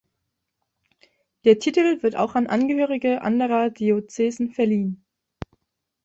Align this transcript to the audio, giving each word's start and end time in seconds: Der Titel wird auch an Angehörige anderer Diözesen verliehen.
Der 1.45 1.59
Titel 1.59 2.01
wird 2.01 2.15
auch 2.15 2.33
an 2.33 2.47
Angehörige 2.47 3.21
anderer 3.21 3.69
Diözesen 3.69 4.49
verliehen. 4.51 5.05